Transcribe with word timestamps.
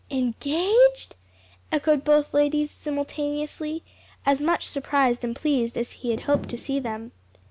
"Engaged?" 0.09 1.13
echoed 1.71 2.03
both 2.03 2.33
ladies 2.33 2.71
simultaneously, 2.71 3.83
as 4.25 4.41
much 4.41 4.67
surprised 4.67 5.23
and 5.23 5.35
pleased 5.35 5.77
as 5.77 5.91
he 5.91 6.09
had 6.09 6.21
hoped 6.21 6.49
to 6.49 6.57
see 6.57 6.79
them. 6.79 7.11